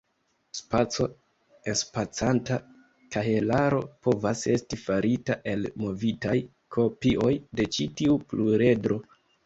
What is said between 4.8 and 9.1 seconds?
farita el movitaj kopioj de ĉi tiu pluredro.